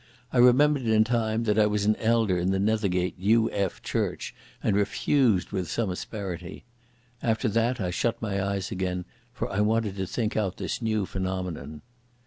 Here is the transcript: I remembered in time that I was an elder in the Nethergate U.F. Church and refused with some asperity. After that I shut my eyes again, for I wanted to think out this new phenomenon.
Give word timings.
I 0.33 0.39
remembered 0.39 0.81
in 0.87 1.03
time 1.03 1.43
that 1.43 1.59
I 1.59 1.67
was 1.67 1.85
an 1.85 1.95
elder 1.97 2.39
in 2.39 2.49
the 2.49 2.57
Nethergate 2.57 3.13
U.F. 3.19 3.83
Church 3.83 4.33
and 4.63 4.75
refused 4.75 5.51
with 5.51 5.69
some 5.69 5.91
asperity. 5.91 6.63
After 7.21 7.47
that 7.49 7.79
I 7.79 7.91
shut 7.91 8.19
my 8.19 8.43
eyes 8.43 8.71
again, 8.71 9.05
for 9.31 9.47
I 9.51 9.59
wanted 9.61 9.97
to 9.97 10.07
think 10.07 10.35
out 10.35 10.57
this 10.57 10.81
new 10.81 11.05
phenomenon. 11.05 11.83